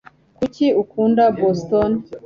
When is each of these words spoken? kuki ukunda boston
kuki 0.37 0.65
ukunda 0.81 1.23
boston 1.39 1.91